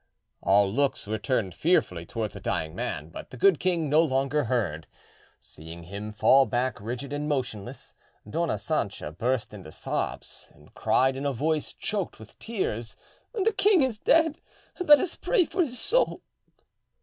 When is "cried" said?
10.73-11.15